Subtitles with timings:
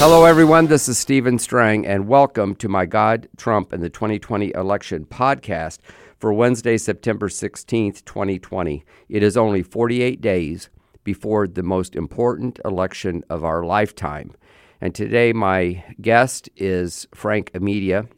[0.00, 0.68] Hello, everyone.
[0.68, 5.80] This is Stephen Strang, and welcome to my God, Trump, and the 2020 Election podcast
[6.20, 8.84] for Wednesday, September 16th, 2020.
[9.08, 10.70] It is only 48 days
[11.02, 14.30] before the most important election of our lifetime.
[14.80, 18.08] And today, my guest is Frank Amedia.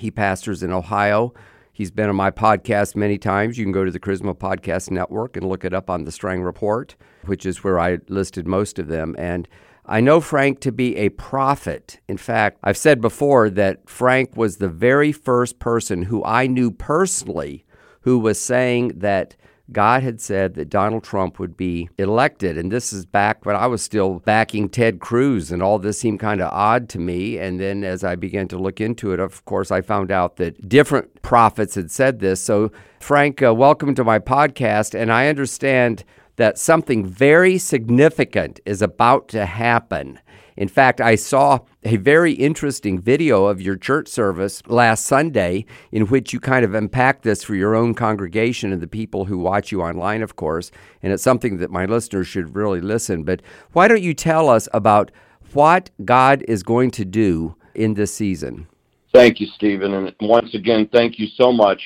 [0.00, 1.34] He pastors in Ohio.
[1.72, 3.56] He's been on my podcast many times.
[3.56, 6.42] You can go to the Charisma Podcast Network and look it up on the Strang
[6.42, 6.96] Report,
[7.26, 9.14] which is where I listed most of them.
[9.16, 9.46] And
[9.84, 11.98] I know Frank to be a prophet.
[12.08, 16.70] In fact, I've said before that Frank was the very first person who I knew
[16.70, 17.64] personally
[18.02, 19.34] who was saying that
[19.72, 22.58] God had said that Donald Trump would be elected.
[22.58, 26.20] And this is back when I was still backing Ted Cruz, and all this seemed
[26.20, 27.38] kind of odd to me.
[27.38, 30.68] And then as I began to look into it, of course, I found out that
[30.68, 32.40] different prophets had said this.
[32.40, 34.98] So, Frank, uh, welcome to my podcast.
[34.98, 36.04] And I understand
[36.36, 40.18] that something very significant is about to happen.
[40.56, 46.06] In fact, I saw a very interesting video of your church service last Sunday in
[46.06, 49.72] which you kind of unpack this for your own congregation and the people who watch
[49.72, 50.70] you online, of course.
[51.02, 53.24] And it's something that my listeners should really listen.
[53.24, 53.40] But
[53.72, 55.10] why don't you tell us about
[55.52, 58.66] what God is going to do in this season?
[59.12, 59.92] Thank you, Stephen.
[59.94, 61.82] And once again, thank you so much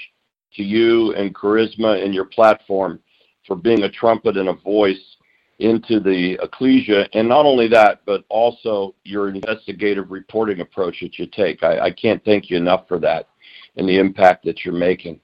[0.55, 3.00] to you and Charisma and your platform
[3.47, 5.16] for being a trumpet and a voice
[5.58, 7.08] into the ecclesia.
[7.14, 11.62] And not only that, but also your investigative reporting approach that you take.
[11.62, 13.28] I, I can't thank you enough for that
[13.77, 15.20] and the impact that you're making.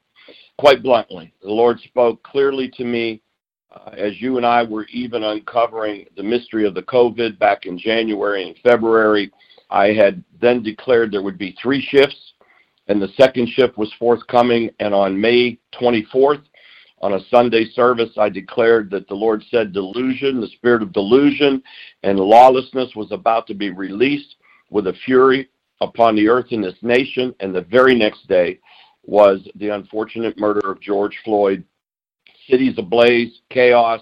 [0.58, 3.22] Quite bluntly, the Lord spoke clearly to me
[3.74, 7.78] uh, as you and I were even uncovering the mystery of the COVID back in
[7.78, 9.32] January and February.
[9.70, 12.34] I had then declared there would be three shifts,
[12.88, 14.70] and the second shift was forthcoming.
[14.78, 16.42] And on May 24th,
[17.02, 21.62] on a Sunday service, I declared that the Lord said delusion, the spirit of delusion
[22.04, 24.36] and lawlessness was about to be released
[24.70, 25.50] with a fury
[25.80, 27.34] upon the earth in this nation.
[27.40, 28.60] And the very next day
[29.04, 31.64] was the unfortunate murder of George Floyd.
[32.48, 34.00] Cities ablaze, chaos,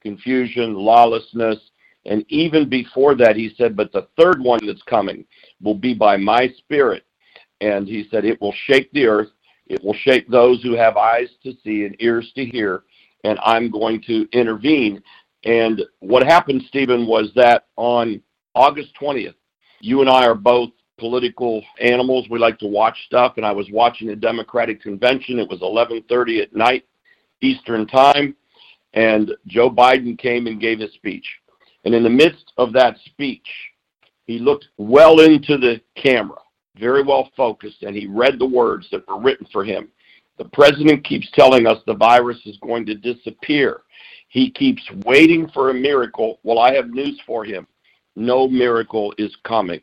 [0.00, 1.58] confusion, lawlessness.
[2.04, 5.24] And even before that, he said, But the third one that's coming
[5.60, 7.04] will be by my spirit.
[7.60, 9.30] And he said, It will shake the earth
[9.66, 12.84] it will shape those who have eyes to see and ears to hear,
[13.24, 15.02] and I'm going to intervene.
[15.44, 18.22] And what happened, Stephen, was that on
[18.54, 19.34] August 20th,
[19.80, 22.26] you and I are both political animals.
[22.30, 25.38] We like to watch stuff, and I was watching the Democratic convention.
[25.38, 26.84] It was 11:30 at night
[27.42, 28.34] Eastern time,
[28.94, 31.26] and Joe Biden came and gave his speech.
[31.84, 33.46] And in the midst of that speech,
[34.26, 36.40] he looked well into the camera
[36.78, 39.88] very well focused, and he read the words that were written for him.
[40.38, 43.82] The president keeps telling us the virus is going to disappear.
[44.28, 46.40] He keeps waiting for a miracle.
[46.42, 47.66] Well, I have news for him.
[48.16, 49.80] No miracle is coming.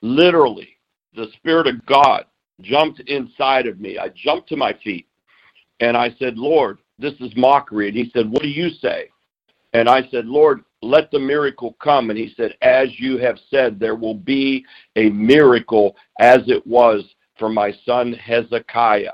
[0.00, 0.68] Literally,
[1.14, 2.24] the Spirit of God
[2.60, 3.98] jumped inside of me.
[3.98, 5.06] I jumped to my feet
[5.80, 7.88] and I said, Lord, this is mockery.
[7.88, 9.10] And he said, What do you say?
[9.72, 12.10] And I said, Lord, let the miracle come.
[12.10, 14.64] And he said, As you have said, there will be
[14.96, 17.04] a miracle as it was
[17.38, 19.12] for my son Hezekiah.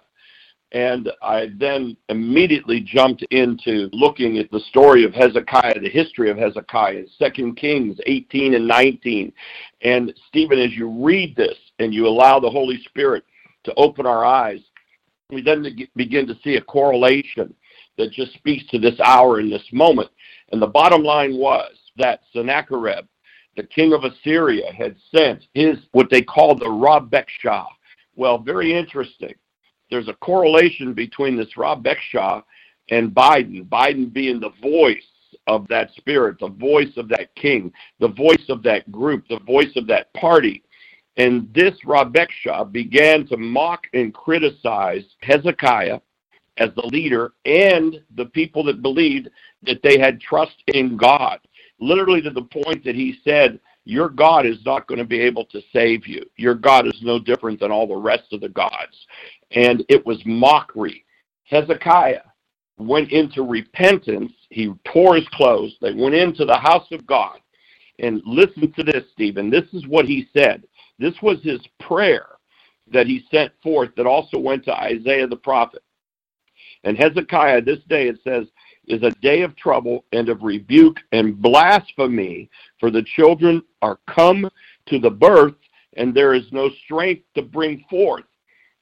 [0.72, 6.36] And I then immediately jumped into looking at the story of Hezekiah, the history of
[6.36, 9.32] Hezekiah, Second Kings 18 and 19.
[9.82, 13.24] And Stephen, as you read this and you allow the Holy Spirit
[13.64, 14.60] to open our eyes,
[15.30, 15.66] we then
[15.96, 17.52] begin to see a correlation
[17.98, 20.08] that just speaks to this hour and this moment.
[20.52, 23.06] And the bottom line was that Sennacherib,
[23.56, 27.66] the king of Assyria, had sent his what they call the Rabekshah.
[28.16, 29.34] Well, very interesting.
[29.90, 32.42] There's a correlation between this Rabekshah
[32.90, 33.68] and Biden.
[33.68, 35.02] Biden being the voice
[35.46, 39.74] of that spirit, the voice of that king, the voice of that group, the voice
[39.76, 40.62] of that party.
[41.16, 46.00] And this Rabekshah began to mock and criticize Hezekiah
[46.56, 49.28] as the leader and the people that believed
[49.62, 51.40] that they had trust in God.
[51.80, 55.44] Literally to the point that he said, Your God is not going to be able
[55.46, 56.24] to save you.
[56.36, 59.06] Your God is no different than all the rest of the gods.
[59.52, 61.04] And it was mockery.
[61.44, 62.22] Hezekiah
[62.78, 64.32] went into repentance.
[64.50, 65.76] He tore his clothes.
[65.80, 67.38] They went into the house of God.
[67.98, 69.50] And listen to this, Stephen.
[69.50, 70.64] This is what he said.
[70.98, 72.26] This was his prayer
[72.92, 75.82] that he sent forth that also went to Isaiah the prophet.
[76.84, 78.46] And Hezekiah, this day it says,
[78.90, 84.48] is a day of trouble and of rebuke and blasphemy, for the children are come
[84.86, 85.54] to the birth,
[85.96, 88.24] and there is no strength to bring forth.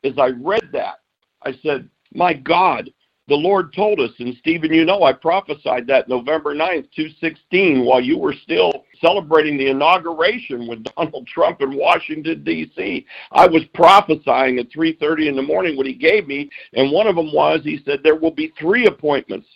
[0.05, 1.01] As I read that,
[1.43, 2.91] I said, My God,
[3.29, 8.01] the Lord told us, and Stephen, you know, I prophesied that November 9th, 2016, while
[8.01, 13.05] you were still celebrating the inauguration with Donald Trump in Washington, D.C.
[13.33, 17.17] I was prophesying at 3.30 in the morning what he gave me, and one of
[17.17, 19.47] them was, he said, there will be three appointments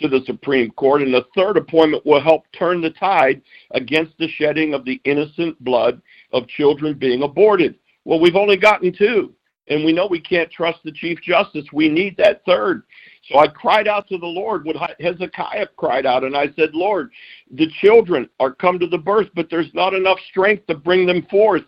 [0.00, 4.28] to the Supreme Court, and the third appointment will help turn the tide against the
[4.28, 6.00] shedding of the innocent blood
[6.32, 7.76] of children being aborted.
[8.04, 9.34] Well, we've only gotten two
[9.68, 11.66] and we know we can't trust the Chief Justice.
[11.72, 12.84] We need that third.
[13.28, 17.10] So I cried out to the Lord what Hezekiah cried out, and I said, Lord,
[17.50, 21.26] the children are come to the birth, but there's not enough strength to bring them
[21.28, 21.64] forth.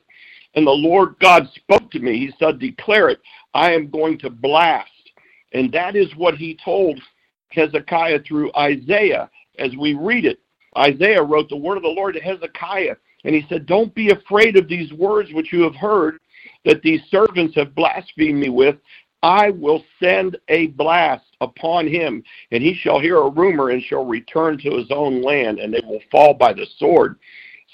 [0.55, 2.19] And the Lord God spoke to me.
[2.19, 3.21] He said, Declare it.
[3.55, 4.91] I am going to blast.
[5.53, 7.01] And that is what he told
[7.51, 10.41] Hezekiah through Isaiah as we read it.
[10.77, 14.57] Isaiah wrote the word of the Lord to Hezekiah, and he said, Don't be afraid
[14.57, 16.19] of these words which you have heard
[16.65, 18.77] that these servants have blasphemed me with,
[19.23, 22.23] I will send a blast upon him,
[22.53, 25.83] and he shall hear a rumor and shall return to his own land, and they
[25.85, 27.19] will fall by the sword.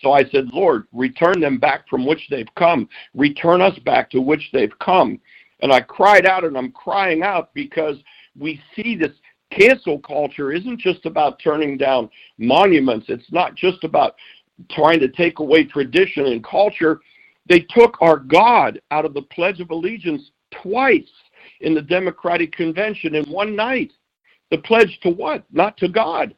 [0.00, 2.88] So I said, Lord, return them back from which they've come.
[3.14, 5.20] Return us back to which they've come.
[5.60, 7.96] And I cried out, and I'm crying out because
[8.38, 9.12] we see this
[9.56, 13.06] cancel culture isn't just about turning down monuments.
[13.08, 14.14] It's not just about
[14.70, 17.00] trying to take away tradition and culture.
[17.48, 20.30] They took our God out of the Pledge of Allegiance
[20.62, 21.10] twice
[21.60, 23.92] in the Democratic Convention in one night.
[24.50, 25.44] The pledge to what?
[25.52, 26.34] Not to God.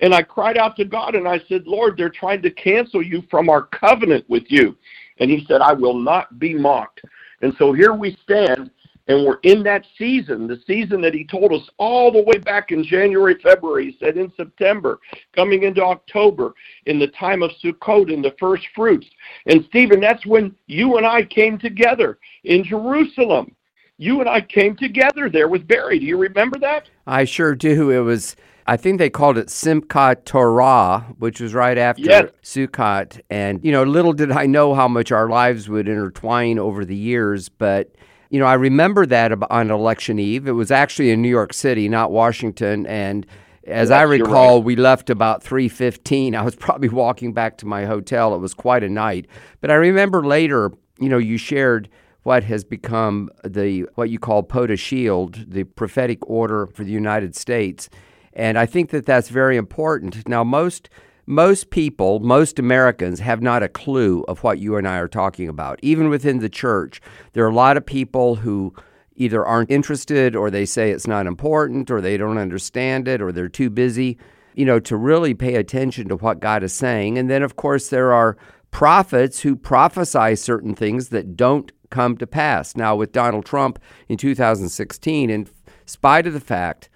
[0.00, 3.22] And I cried out to God and I said, Lord, they're trying to cancel you
[3.30, 4.76] from our covenant with you.
[5.18, 7.02] And He said, I will not be mocked.
[7.42, 8.70] And so here we stand
[9.10, 12.70] and we're in that season, the season that he told us all the way back
[12.70, 13.86] in January, February.
[13.90, 15.00] He said in September,
[15.34, 16.54] coming into October,
[16.86, 19.08] in the time of Sukkot, and the first fruits.
[19.46, 23.56] And Stephen, that's when you and I came together in Jerusalem.
[23.98, 25.98] You and I came together there with Barry.
[25.98, 26.88] Do you remember that?
[27.04, 27.90] I sure do.
[27.90, 32.30] It was I think they called it Simchat Torah, which was right after yes.
[32.44, 33.20] Sukkot.
[33.28, 36.94] And, you know, little did I know how much our lives would intertwine over the
[36.94, 37.90] years, but
[38.30, 40.46] you know, I remember that on election eve.
[40.46, 43.26] It was actually in New York City, not Washington, and
[43.66, 44.64] as yes, I recall, right.
[44.64, 46.34] we left about 3:15.
[46.34, 48.34] I was probably walking back to my hotel.
[48.34, 49.26] It was quite a night.
[49.60, 51.88] But I remember later, you know, you shared
[52.22, 57.34] what has become the what you call POTUS Shield, the prophetic order for the United
[57.34, 57.90] States.
[58.32, 60.28] And I think that that's very important.
[60.28, 60.88] Now most
[61.30, 65.48] most people, most Americans, have not a clue of what you and I are talking
[65.48, 65.78] about.
[65.80, 67.00] Even within the church,
[67.34, 68.74] there are a lot of people who
[69.14, 73.30] either aren't interested or they say it's not important or they don't understand it or
[73.30, 74.18] they're too busy,
[74.54, 77.16] you know, to really pay attention to what God is saying.
[77.16, 78.36] And then, of course, there are
[78.72, 82.76] prophets who prophesy certain things that don't come to pass.
[82.76, 83.78] Now, with Donald Trump
[84.08, 85.48] in 2016, in
[85.86, 86.88] spite of the fact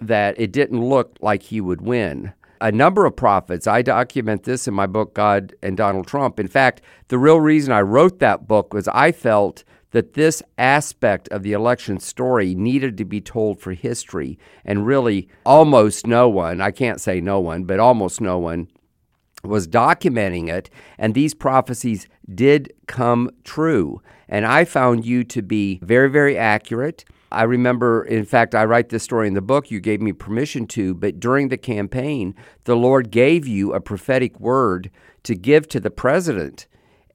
[0.00, 3.66] that it didn't look like he would win, a number of prophets.
[3.66, 6.38] I document this in my book, God and Donald Trump.
[6.38, 11.28] In fact, the real reason I wrote that book was I felt that this aspect
[11.28, 14.38] of the election story needed to be told for history.
[14.64, 18.68] And really, almost no one, I can't say no one, but almost no one
[19.42, 20.70] was documenting it.
[20.98, 24.00] And these prophecies did come true.
[24.28, 27.04] And I found you to be very, very accurate.
[27.32, 29.70] I remember, in fact, I write this story in the book.
[29.70, 32.34] You gave me permission to, but during the campaign,
[32.64, 34.90] the Lord gave you a prophetic word
[35.22, 36.66] to give to the president.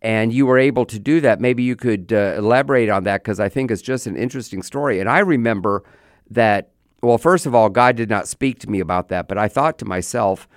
[0.02, 1.42] And you were able to do that.
[1.42, 5.00] Maybe you could uh, elaborate on that because I think it's just an interesting story.
[5.00, 5.84] And I remember
[6.30, 6.70] that,
[7.02, 9.78] well, first of all, God did not speak to me about that, but I thought
[9.80, 10.48] to myself,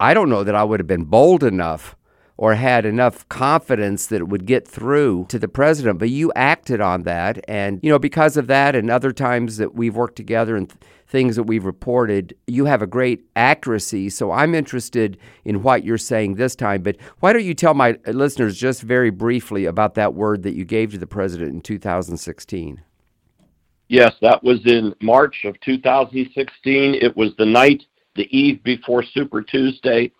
[0.00, 1.96] I don't know that I would have been bold enough
[2.38, 5.98] or had enough confidence that it would get through to the president.
[5.98, 7.44] But you acted on that.
[7.48, 10.80] And, you know, because of that and other times that we've worked together and th-
[11.08, 14.08] things that we've reported, you have a great accuracy.
[14.08, 16.82] So I'm interested in what you're saying this time.
[16.82, 20.54] But why don't you tell my uh, listeners just very briefly about that word that
[20.54, 22.82] you gave to the president in 2016?
[23.88, 26.94] Yes, that was in March of 2016.
[26.94, 27.82] It was the night,
[28.14, 30.12] the eve before Super Tuesday.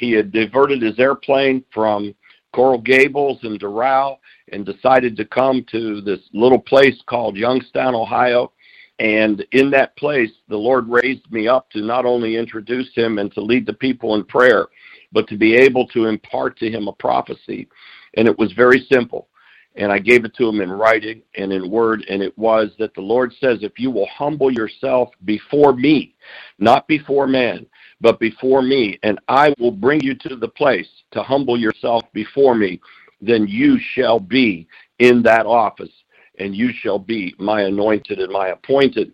[0.00, 2.14] He had diverted his airplane from
[2.54, 4.16] Coral Gables and Doral
[4.50, 8.50] and decided to come to this little place called Youngstown, Ohio.
[8.98, 13.30] And in that place, the Lord raised me up to not only introduce him and
[13.34, 14.68] to lead the people in prayer,
[15.12, 17.68] but to be able to impart to him a prophecy.
[18.16, 19.28] And it was very simple.
[19.76, 22.06] And I gave it to him in writing and in word.
[22.08, 26.14] And it was that the Lord says, if you will humble yourself before me,
[26.58, 27.66] not before man,
[28.00, 32.54] but before me, and I will bring you to the place to humble yourself before
[32.54, 32.80] me,
[33.20, 34.66] then you shall be
[34.98, 35.92] in that office,
[36.38, 39.12] and you shall be my anointed and my appointed.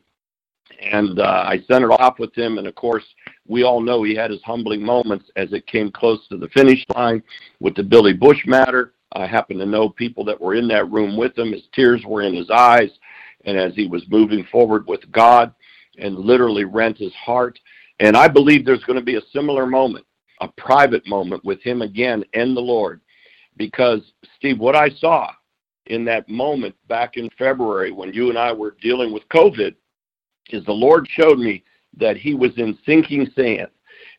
[0.81, 2.59] And uh, I sent it off with him.
[2.59, 3.05] And of course,
[3.47, 6.85] we all know he had his humbling moments as it came close to the finish
[6.95, 7.23] line
[7.61, 8.93] with the Billy Bush matter.
[9.13, 11.53] I happen to know people that were in that room with him.
[11.53, 12.91] His tears were in his eyes.
[13.45, 15.55] And as he was moving forward with God
[15.99, 17.59] and literally rent his heart.
[18.01, 20.05] And I believe there's going to be a similar moment,
[20.41, 23.01] a private moment with him again and the Lord.
[23.57, 24.01] Because,
[24.37, 25.31] Steve, what I saw
[25.87, 29.75] in that moment back in February when you and I were dealing with COVID
[30.51, 31.65] is the Lord showed me
[31.97, 33.69] that he was in sinking sand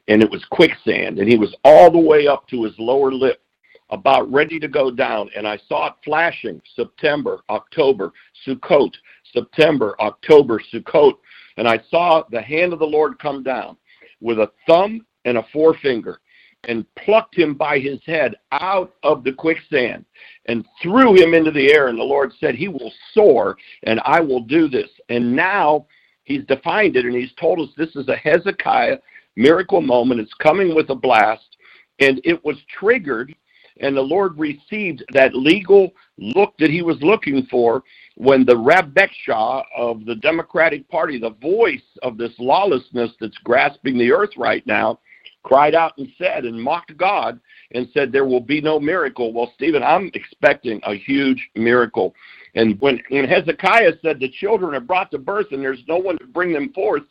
[0.07, 3.41] and it was quicksand and he was all the way up to his lower lip
[3.89, 8.11] about ready to go down and I saw it flashing September, October,
[8.45, 8.93] Sukkot,
[9.33, 11.13] September, October, Sukkot
[11.57, 13.77] and I saw the hand of the Lord come down
[14.21, 16.19] with a thumb and a forefinger
[16.63, 20.05] and plucked him by his head out of the quicksand
[20.47, 21.87] and threw him into the air.
[21.87, 24.89] And the Lord said, He will soar, and I will do this.
[25.09, 25.85] And now
[26.23, 28.97] he's defined it, and he's told us this is a Hezekiah
[29.35, 30.19] miracle moment.
[30.19, 31.57] It's coming with a blast,
[31.99, 33.33] and it was triggered,
[33.79, 37.83] and the Lord received that legal look that he was looking for
[38.17, 44.11] when the Rabekshah of the Democratic Party, the voice of this lawlessness that's grasping the
[44.11, 44.99] earth right now,
[45.43, 47.39] cried out and said and mocked God
[47.73, 49.31] and said there will be no miracle.
[49.33, 52.15] Well, Stephen, I'm expecting a huge miracle.
[52.55, 56.17] And when, when Hezekiah said the children are brought to birth and there's no one
[56.17, 57.03] to bring them forth,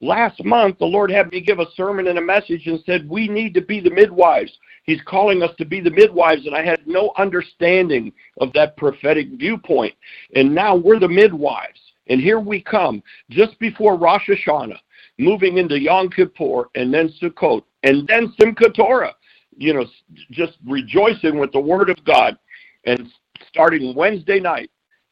[0.00, 3.28] last month the Lord had me give a sermon and a message and said we
[3.28, 4.52] need to be the midwives.
[4.84, 9.28] He's calling us to be the midwives, and I had no understanding of that prophetic
[9.32, 9.94] viewpoint.
[10.34, 11.78] And now we're the midwives.
[12.06, 14.78] And here we come just before Rosh Hashanah
[15.18, 19.14] moving into Yom Kippur and then Sukkot and then Simchat Torah,
[19.56, 19.84] you know,
[20.30, 22.38] just rejoicing with the Word of God.
[22.84, 23.10] And
[23.48, 24.70] starting Wednesday night,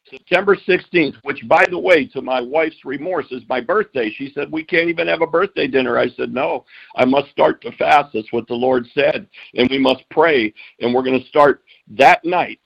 [0.09, 4.09] September 16th, which, by the way, to my wife's remorse, is my birthday.
[4.09, 5.97] She said, We can't even have a birthday dinner.
[5.97, 8.13] I said, No, I must start to fast.
[8.13, 9.27] That's what the Lord said.
[9.55, 10.53] And we must pray.
[10.79, 12.59] And we're going to start that night,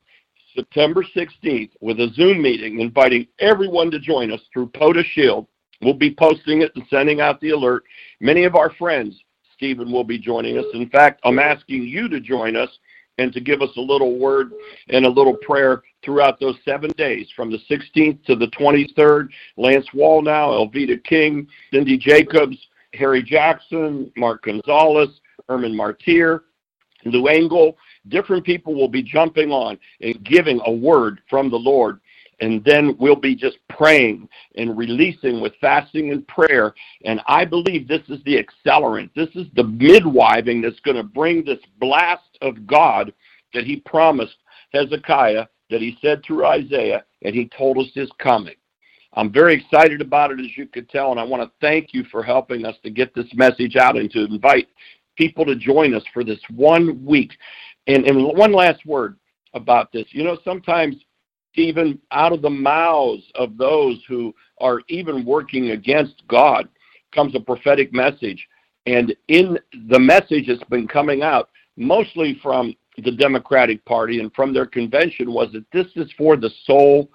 [0.56, 5.48] September 16th, with a Zoom meeting, inviting everyone to join us through POTUS Shield.
[5.82, 7.84] We'll be posting it and sending out the alert.
[8.20, 9.20] Many of our friends,
[9.56, 10.66] Stephen, will be joining us.
[10.74, 12.70] In fact, I'm asking you to join us
[13.18, 14.52] and to give us a little word
[14.90, 19.30] and a little prayer throughout those seven days from the 16th to the 23rd.
[19.58, 22.58] Lance Wallnau, Alveda King, Cindy Jacobs,
[22.94, 25.10] Harry Jackson, Mark Gonzalez,
[25.48, 26.44] Herman Martir,
[27.06, 27.78] Lou Engle.
[28.08, 32.00] Different people will be jumping on and giving a word from the Lord
[32.42, 36.74] and then we'll be just praying and releasing with fasting and prayer.
[37.06, 39.12] And I believe this is the accelerant.
[39.16, 43.14] This is the midwiving that's going to bring this blast of God
[43.54, 44.38] that he promised
[44.74, 48.56] Hezekiah, that he said through Isaiah, and he told us is coming.
[49.14, 52.06] I'm very excited about it, as you could tell, and I want to thank you
[52.06, 54.70] for helping us to get this message out and to invite
[55.18, 57.34] people to join us for this one week.
[57.88, 59.18] And, and one last word
[59.54, 60.06] about this.
[60.12, 60.96] You know, sometimes
[61.56, 66.68] even out of the mouths of those who are even working against God
[67.14, 68.48] comes a prophetic message.
[68.86, 74.54] And in the message that's been coming out, mostly from the Democratic Party and from
[74.54, 77.10] their convention, was that this is for the soul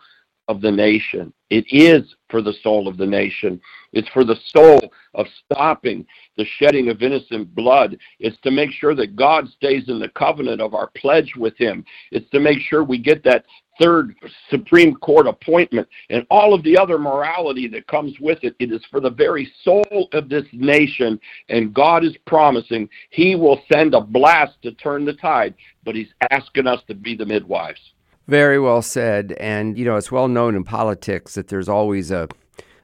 [0.48, 1.32] of the nation.
[1.50, 3.60] It is for the soul of the nation.
[3.92, 7.96] It's for the soul of stopping the shedding of innocent blood.
[8.20, 11.84] It's to make sure that God stays in the covenant of our pledge with Him.
[12.12, 13.44] It's to make sure we get that
[13.80, 14.14] third
[14.50, 18.54] Supreme Court appointment and all of the other morality that comes with it.
[18.58, 23.60] It is for the very soul of this nation, and God is promising He will
[23.72, 25.54] send a blast to turn the tide,
[25.84, 27.80] but He's asking us to be the midwives.
[28.28, 29.36] Very well said.
[29.38, 32.28] And, you know, it's well known in politics that there's always a,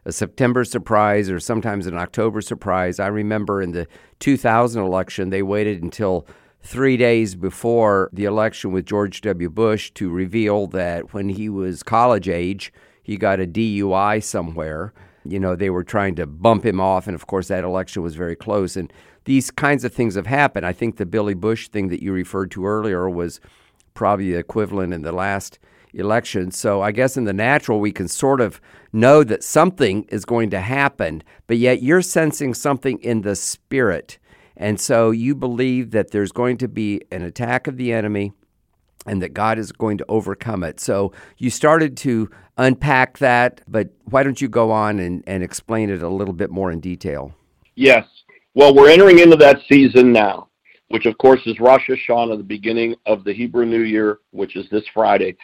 [0.05, 3.01] a September surprise or sometimes an October surprise.
[3.01, 3.89] I remember in the
[4.21, 6.27] 2000 election, they waited until
[6.63, 9.51] three days before the election with George W.
[9.51, 14.93] Bush to reveal that when he was college age, he got a DUI somewhere.
[15.25, 18.15] You know, they were trying to bump him off, and of course, that election was
[18.15, 18.77] very close.
[18.77, 18.93] And
[19.25, 20.65] these kinds of things have happened.
[20.65, 23.41] I think the Billy Bush thing that you referred to earlier was
[23.95, 25.59] probably the equivalent in the last
[25.95, 26.51] election.
[26.51, 28.61] So I guess in the natural, we can sort of
[28.93, 34.19] know that something is going to happen, but yet you're sensing something in the spirit
[34.57, 38.33] and so you believe that there's going to be an attack of the enemy
[39.07, 40.79] and that God is going to overcome it.
[40.79, 45.91] So you started to unpack that, but why don't you go on and, and explain
[45.91, 47.35] it a little bit more in detail?
[47.75, 48.07] Yes.
[48.55, 50.49] Well, we're entering into that season now,
[50.89, 54.69] which of course is Rosh Hashanah, the beginning of the Hebrew New Year, which is
[54.71, 55.37] this Friday.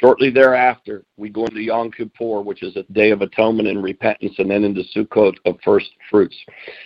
[0.00, 4.34] Shortly thereafter, we go into Yom Kippur, which is a day of atonement and repentance,
[4.38, 6.36] and then into Sukkot of first fruits.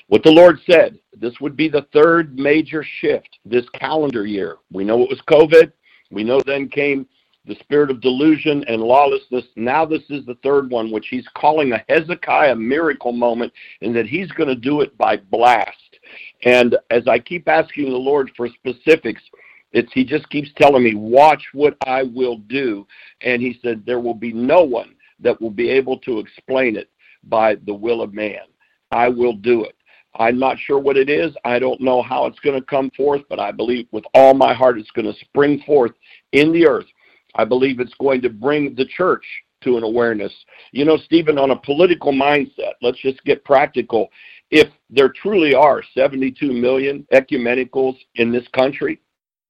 [0.09, 4.57] What the Lord said, this would be the third major shift this calendar year.
[4.73, 5.73] We know it was COVID.
[6.11, 7.07] We know then came
[7.47, 9.45] the spirit of delusion and lawlessness.
[9.55, 14.07] Now, this is the third one, which he's calling a Hezekiah miracle moment, and that
[14.07, 15.99] he's going to do it by blast.
[16.45, 19.23] And as I keep asking the Lord for specifics,
[19.73, 22.87] it's he just keeps telling me, "Watch what I will do,"
[23.21, 26.91] and he said there will be no one that will be able to explain it
[27.25, 28.43] by the will of man.
[28.91, 29.75] I will do it.
[30.19, 31.37] I'm not sure what it is.
[31.45, 34.55] I don't know how it's going to come forth, but I believe with all my
[34.55, 35.93] heart it's going to spring forth
[36.33, 36.87] in the earth
[37.37, 39.25] I believe it's going to bring the church
[39.63, 40.33] to an awareness.
[40.73, 44.09] You know, Stephen, on a political mindset, let's just get practical.
[44.51, 49.01] If there truly are 72 million ecumenicals in this country,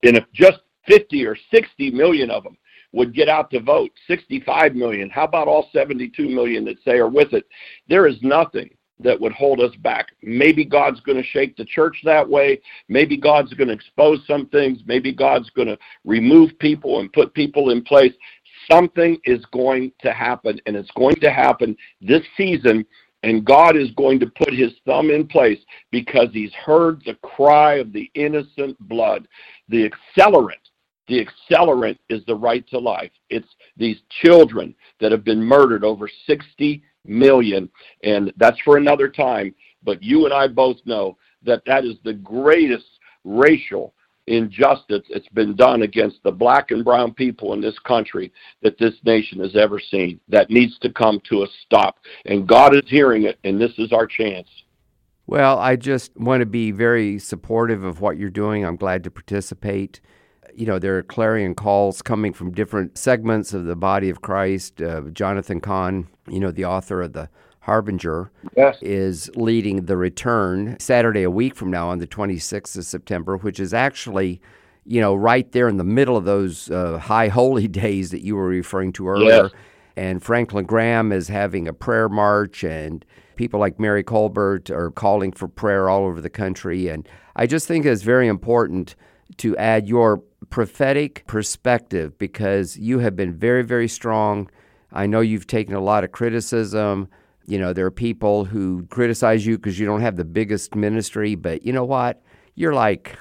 [0.03, 2.57] and if just 50 or 60 million of them
[2.93, 7.09] would get out to vote, 65 million, how about all 72 million that say are
[7.09, 7.45] with it?
[7.89, 10.07] There is nothing that would hold us back.
[10.23, 12.59] Maybe God's going to shake the church that way.
[12.87, 14.79] Maybe God's going to expose some things.
[14.85, 18.13] Maybe God's going to remove people and put people in place.
[18.71, 22.85] Something is going to happen, and it's going to happen this season.
[23.23, 25.59] And God is going to put his thumb in place
[25.91, 29.27] because he's heard the cry of the innocent blood.
[29.69, 30.67] The accelerant
[31.07, 33.11] the accelerant is the right to life.
[33.29, 33.47] It's
[33.77, 37.69] these children that have been murdered over 60 million.
[38.03, 39.55] And that's for another time.
[39.83, 42.85] But you and I both know that that is the greatest
[43.23, 43.93] racial
[44.27, 48.31] injustice that's been done against the black and brown people in this country
[48.61, 50.19] that this nation has ever seen.
[50.27, 51.97] That needs to come to a stop.
[52.25, 54.47] And God is hearing it, and this is our chance.
[55.25, 58.65] Well, I just want to be very supportive of what you're doing.
[58.65, 59.99] I'm glad to participate
[60.57, 64.81] you know, there are clarion calls coming from different segments of the body of Christ.
[64.81, 67.29] Uh, Jonathan Cahn, you know, the author of the
[67.67, 68.77] Harbinger, yes.
[68.81, 73.59] is leading the return Saturday a week from now on the 26th of September, which
[73.59, 74.39] is actually,
[74.85, 78.37] you know, right there in the middle of those uh, high holy days that you
[78.37, 79.43] were referring to earlier.
[79.43, 79.51] Yes.
[79.97, 83.03] And Franklin Graham is having a prayer march, and
[83.35, 86.87] people like Mary Colbert are calling for prayer all over the country.
[86.87, 88.95] And I just think it's very important
[89.39, 94.49] to add your prophetic perspective because you have been very, very strong.
[94.93, 97.09] I know you've taken a lot of criticism.
[97.47, 101.35] You know, there are people who criticize you because you don't have the biggest ministry,
[101.35, 102.21] but you know what?
[102.55, 103.17] You're like,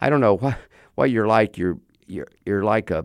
[0.00, 0.58] I don't know what
[0.94, 1.58] what you're like.
[1.58, 3.04] You're you're you're like a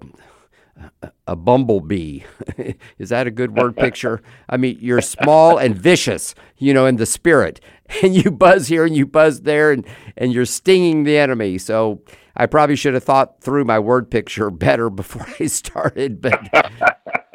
[1.27, 2.21] a bumblebee.
[2.97, 4.21] Is that a good word picture?
[4.49, 7.59] I mean, you're small and vicious, you know, in the spirit,
[8.03, 9.85] and you buzz here and you buzz there, and
[10.17, 11.57] and you're stinging the enemy.
[11.57, 12.01] So
[12.35, 16.39] I probably should have thought through my word picture better before I started, but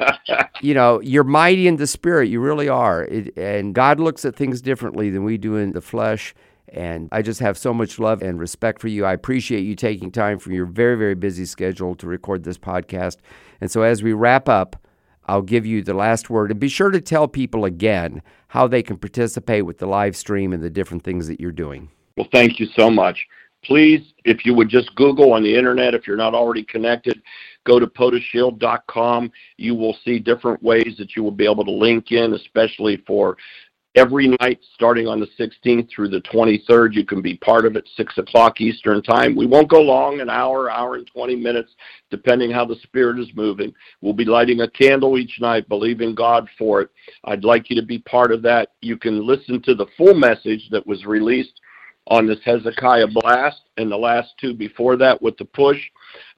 [0.61, 2.29] you know, you're mighty in the spirit.
[2.29, 3.03] You really are.
[3.03, 6.33] It, and God looks at things differently than we do in the flesh.
[6.69, 9.05] And I just have so much love and respect for you.
[9.05, 13.17] I appreciate you taking time from your very, very busy schedule to record this podcast.
[13.59, 14.77] And so as we wrap up,
[15.25, 16.49] I'll give you the last word.
[16.49, 20.53] And be sure to tell people again how they can participate with the live stream
[20.53, 21.89] and the different things that you're doing.
[22.15, 23.25] Well, thank you so much
[23.63, 27.21] please, if you would just Google on the internet, if you're not already connected,
[27.65, 29.31] go to POTUSShield.com.
[29.57, 33.37] You will see different ways that you will be able to link in, especially for
[33.95, 36.93] every night starting on the 16th through the 23rd.
[36.93, 39.35] You can be part of it 6 o'clock Eastern Time.
[39.35, 41.71] We won't go long, an hour, hour and 20 minutes,
[42.09, 43.73] depending how the Spirit is moving.
[44.01, 46.89] We'll be lighting a candle each night, believing God for it.
[47.25, 48.69] I'd like you to be part of that.
[48.81, 51.59] You can listen to the full message that was released
[52.07, 55.79] on this Hezekiah blast and the last two before that with the push.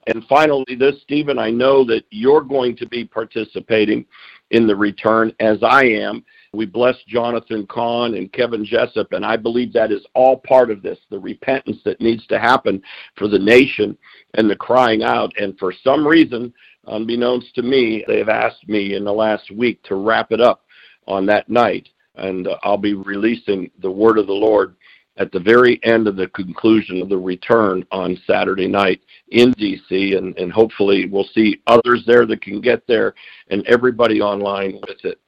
[0.06, 4.04] And finally, this, Stephen, I know that you're going to be participating
[4.50, 6.24] in the return as I am.
[6.52, 10.82] We bless Jonathan Cahn and Kevin Jessip, and I believe that is all part of
[10.82, 12.82] this the repentance that needs to happen
[13.16, 13.96] for the nation
[14.34, 15.32] and the crying out.
[15.38, 16.52] And for some reason,
[16.86, 20.64] unbeknownst to me, they have asked me in the last week to wrap it up
[21.08, 21.88] on that night.
[22.16, 24.76] And I'll be releasing the word of the Lord
[25.16, 30.16] at the very end of the conclusion of the return on Saturday night in DC,
[30.16, 33.14] and, and hopefully we'll see others there that can get there
[33.50, 35.20] and everybody online with it.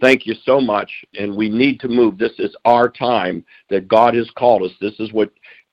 [0.00, 2.18] Thank you so much, and we need to move.
[2.18, 4.72] This is our time that God has called us.
[4.80, 5.30] This is what,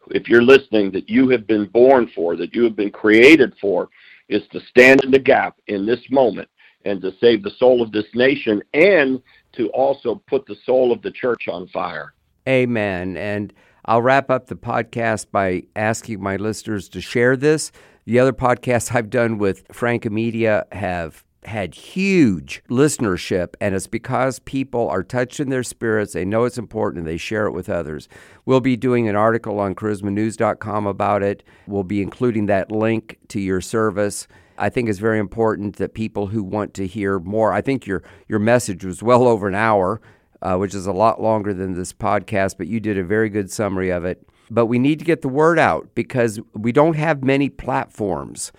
[0.10, 3.90] if you're listening, that you have been born for, that you have been created for,
[4.30, 6.48] is to stand in the gap in this moment
[6.86, 9.22] and to save the soul of this nation and
[9.54, 12.14] to also put the soul of the church on fire.
[12.48, 13.18] Amen.
[13.18, 13.54] And
[13.86, 17.72] I'll wrap up the podcast by asking my listeners to share this.
[18.06, 24.40] The other podcasts I've done with Frank Amedia have had huge listenership, and it's because
[24.40, 26.14] people are touched in their spirits.
[26.14, 28.08] They know it's important and they share it with others.
[28.46, 31.44] We'll be doing an article on charismanews.com about it.
[31.68, 34.28] We'll be including that link to your service.
[34.58, 38.04] I think it's very important that people who want to hear more, I think your,
[38.28, 40.00] your message was well over an hour,
[40.42, 43.52] uh, which is a lot longer than this podcast, but you did a very good
[43.52, 44.28] summary of it.
[44.50, 48.52] But we need to get the word out because we don't have many platforms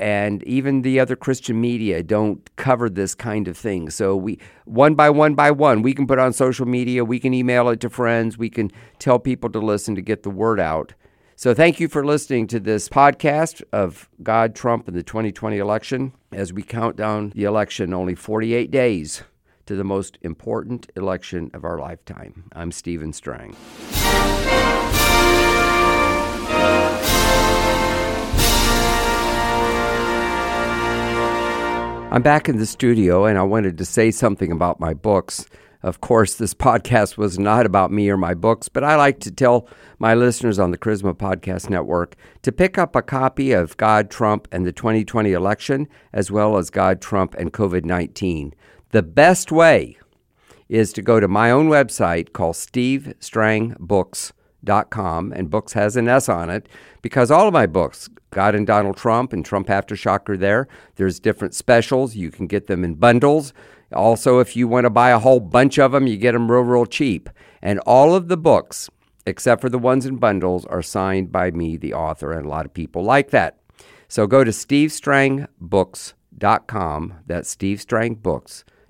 [0.00, 3.90] and even the other Christian media don't cover this kind of thing.
[3.90, 7.34] So we one by one by one, we can put on social media, we can
[7.34, 10.94] email it to friends, we can tell people to listen to get the word out.
[11.36, 16.12] So thank you for listening to this podcast of God, Trump, and the 2020 election
[16.32, 19.22] as we count down the election only 48 days
[19.66, 22.44] to the most important election of our lifetime.
[22.52, 23.56] I'm Stephen Strang.
[32.12, 35.46] I'm back in the studio and I wanted to say something about my books.
[35.82, 39.30] Of course, this podcast was not about me or my books, but I like to
[39.30, 39.68] tell
[40.00, 44.48] my listeners on the Charisma Podcast Network to pick up a copy of God, Trump,
[44.50, 48.54] and the 2020 election, as well as God, Trump, and COVID 19.
[48.90, 49.96] The best way
[50.68, 54.36] is to go to my own website called stevestrangbooks.com
[54.90, 56.68] com, and books has an S on it
[57.02, 60.66] because all of my books, God and Donald Trump and Trump Aftershock are there.
[60.96, 62.16] There's different specials.
[62.16, 63.52] You can get them in bundles.
[63.92, 66.62] Also, if you want to buy a whole bunch of them, you get them real,
[66.62, 67.28] real cheap.
[67.62, 68.88] And all of the books,
[69.26, 72.66] except for the ones in bundles, are signed by me, the author, and a lot
[72.66, 73.56] of people like that.
[74.08, 77.14] So go to stevestrangbooks.com.
[77.26, 78.64] That's stevestrangbooks.com.